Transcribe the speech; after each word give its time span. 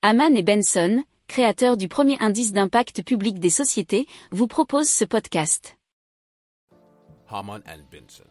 Haman 0.00 0.36
et 0.36 0.44
Benson, 0.44 1.02
créateurs 1.26 1.76
du 1.76 1.88
premier 1.88 2.16
indice 2.20 2.52
d'impact 2.52 3.02
public 3.02 3.40
des 3.40 3.50
sociétés, 3.50 4.06
vous 4.30 4.46
proposent 4.46 4.88
ce 4.88 5.04
podcast. 5.04 5.76
Haman 7.28 7.60
and 7.66 7.82
Benson. 7.90 8.22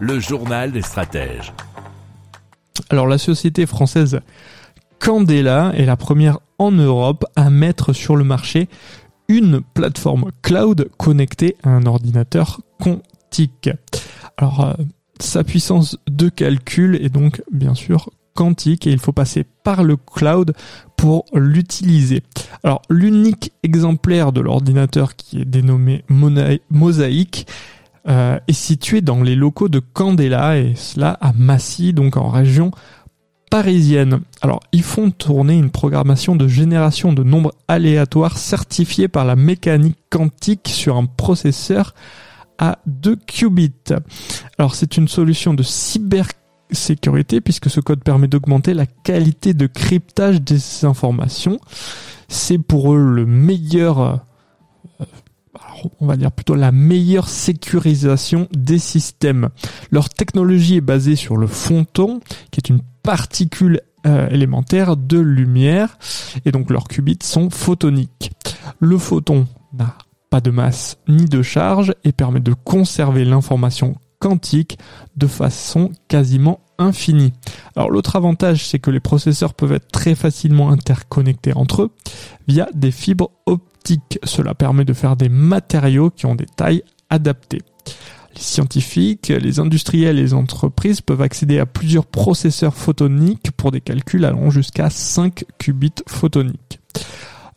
Le 0.00 0.18
journal 0.18 0.72
des 0.72 0.80
stratèges. 0.80 1.52
Alors 2.88 3.06
la 3.06 3.18
société 3.18 3.66
française 3.66 4.20
Candela 4.98 5.72
est 5.76 5.84
la 5.84 5.98
première 5.98 6.38
en 6.56 6.72
Europe 6.72 7.26
à 7.36 7.50
mettre 7.50 7.92
sur 7.92 8.16
le 8.16 8.24
marché 8.24 8.70
une 9.28 9.60
plateforme 9.60 10.32
cloud 10.40 10.90
connectée 10.96 11.54
à 11.62 11.68
un 11.68 11.84
ordinateur 11.84 12.62
quantique. 12.80 13.68
Alors 14.38 14.64
euh, 14.64 14.72
sa 15.18 15.44
puissance 15.44 15.98
de 16.08 16.30
calcul 16.30 16.96
est 16.96 17.10
donc 17.10 17.42
bien 17.52 17.74
sûr 17.74 18.08
quantique 18.34 18.86
et 18.86 18.90
il 18.90 18.98
faut 18.98 19.12
passer 19.12 19.44
par 19.64 19.82
le 19.84 19.96
cloud 19.96 20.54
pour 20.96 21.24
l'utiliser. 21.32 22.22
Alors 22.62 22.82
l'unique 22.90 23.52
exemplaire 23.62 24.32
de 24.32 24.40
l'ordinateur 24.40 25.16
qui 25.16 25.40
est 25.40 25.44
dénommé 25.44 26.04
Mosaic 26.70 27.46
euh, 28.08 28.38
est 28.48 28.52
situé 28.52 29.02
dans 29.02 29.22
les 29.22 29.36
locaux 29.36 29.68
de 29.68 29.78
Candela 29.78 30.58
et 30.58 30.74
cela 30.74 31.10
à 31.20 31.32
Massy, 31.32 31.92
donc 31.92 32.16
en 32.16 32.28
région 32.28 32.70
parisienne. 33.50 34.20
Alors, 34.40 34.60
ils 34.72 34.82
font 34.82 35.10
tourner 35.10 35.54
une 35.54 35.70
programmation 35.70 36.36
de 36.36 36.48
génération 36.48 37.12
de 37.12 37.22
nombres 37.22 37.52
aléatoires 37.68 38.38
certifiée 38.38 39.08
par 39.08 39.24
la 39.24 39.36
mécanique 39.36 39.98
quantique 40.08 40.68
sur 40.68 40.96
un 40.96 41.04
processeur 41.04 41.94
à 42.58 42.78
2 42.86 43.16
qubits. 43.16 43.92
Alors, 44.56 44.74
c'est 44.76 44.96
une 44.96 45.08
solution 45.08 45.52
de 45.52 45.64
cybersécurité 46.72 47.40
puisque 47.40 47.70
ce 47.70 47.80
code 47.80 48.02
permet 48.02 48.28
d'augmenter 48.28 48.74
la 48.74 48.86
qualité 48.86 49.54
de 49.54 49.66
cryptage 49.66 50.40
des 50.40 50.84
informations. 50.84 51.58
C'est 52.28 52.58
pour 52.58 52.94
eux 52.94 52.98
le 52.98 53.26
meilleur 53.26 54.00
euh, 54.00 54.16
on 56.00 56.06
va 56.06 56.16
dire 56.16 56.32
plutôt 56.32 56.54
la 56.54 56.72
meilleure 56.72 57.28
sécurisation 57.28 58.48
des 58.52 58.78
systèmes. 58.78 59.48
Leur 59.90 60.08
technologie 60.08 60.76
est 60.76 60.82
basée 60.82 61.16
sur 61.16 61.36
le 61.36 61.46
photon, 61.46 62.20
qui 62.50 62.60
est 62.60 62.68
une 62.68 62.80
particule 63.02 63.80
euh, 64.06 64.28
élémentaire 64.28 64.96
de 64.96 65.18
lumière, 65.18 65.98
et 66.44 66.52
donc 66.52 66.70
leurs 66.70 66.88
qubits 66.88 67.18
sont 67.22 67.50
photoniques. 67.50 68.32
Le 68.78 68.98
photon 68.98 69.46
n'a 69.72 69.96
pas 70.30 70.40
de 70.40 70.50
masse 70.50 70.98
ni 71.08 71.24
de 71.24 71.42
charge 71.42 71.94
et 72.04 72.12
permet 72.12 72.40
de 72.40 72.54
conserver 72.54 73.24
l'information 73.24 73.96
quantique 74.20 74.78
de 75.16 75.26
façon 75.26 75.90
quasiment 76.08 76.60
infinie. 76.78 77.32
Alors 77.74 77.90
l'autre 77.90 78.16
avantage, 78.16 78.66
c'est 78.66 78.78
que 78.78 78.90
les 78.90 79.00
processeurs 79.00 79.54
peuvent 79.54 79.72
être 79.72 79.90
très 79.90 80.14
facilement 80.14 80.70
interconnectés 80.70 81.54
entre 81.56 81.82
eux 81.82 81.90
via 82.46 82.68
des 82.74 82.92
fibres 82.92 83.30
optiques 83.46 83.70
cela 84.24 84.54
permet 84.54 84.84
de 84.84 84.92
faire 84.92 85.16
des 85.16 85.28
matériaux 85.28 86.10
qui 86.10 86.26
ont 86.26 86.34
des 86.34 86.46
tailles 86.46 86.82
adaptées. 87.08 87.62
Les 88.34 88.42
scientifiques, 88.42 89.28
les 89.28 89.58
industriels 89.58 90.18
et 90.18 90.22
les 90.22 90.34
entreprises 90.34 91.00
peuvent 91.00 91.22
accéder 91.22 91.58
à 91.58 91.66
plusieurs 91.66 92.06
processeurs 92.06 92.76
photoniques 92.76 93.50
pour 93.52 93.72
des 93.72 93.80
calculs 93.80 94.24
allant 94.24 94.50
jusqu'à 94.50 94.88
5 94.88 95.44
qubits 95.58 95.92
photoniques. 96.06 96.78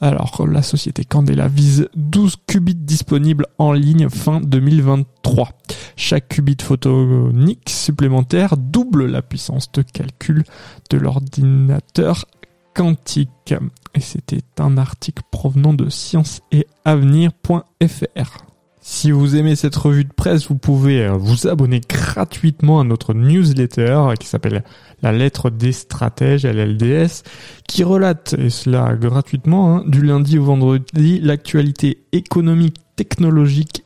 Alors, 0.02 0.45
la 0.47 0.64
société 0.64 1.06
Candela 1.06 1.47
vise 1.47 1.88
12 1.95 2.36
qubits 2.47 2.75
disponibles 2.75 3.45
en 3.58 3.72
ligne 3.72 4.09
fin 4.09 4.41
2023. 4.41 5.50
Chaque 5.95 6.30
qubit 6.30 6.58
photonique 6.61 7.69
supplémentaire 7.69 8.58
double 8.58 9.05
la 9.05 9.22
puissance 9.22 9.72
de 9.72 9.81
calcul 9.81 10.44
de 10.89 10.97
l'ordinateur 10.97 12.25
quantique. 12.73 13.53
Et 13.94 14.00
c'était 14.00 14.41
un 14.59 14.77
article 14.77 15.23
provenant 15.31 15.73
de 15.73 15.89
science 15.89 16.41
et 16.52 16.67
avenir.fr. 16.85 18.38
Si 18.85 19.11
vous 19.11 19.38
aimez 19.38 19.56
cette 19.56 19.78
revue 19.78 20.03
de 20.03 20.12
presse, 20.12 20.50
vous 20.50 20.57
pouvez 20.57 21.06
euh, 21.06 21.13
vous 21.13 21.47
abonner 21.47 21.79
gratuitement 21.79 22.81
à 22.81 22.84
notre 22.84 23.13
newsletter 23.13 24.09
qui 24.19 24.28
s'appelle 24.28 24.66
La 25.01 25.13
lettre 25.13 25.50
des 25.50 25.72
stratèges, 25.72 26.45
LLDS, 26.45 27.23
qui 27.66 27.85
relate, 27.85 28.35
et 28.38 28.50
cela 28.50 28.94
gratuitement, 28.97 29.78
hein, 29.78 29.84
du 29.88 30.01
lundi 30.01 30.38
au 30.38 30.44
vendredi, 30.44 31.22
l'actualité 31.22 32.03
économique, 32.12 32.75
technologique, 32.97 33.85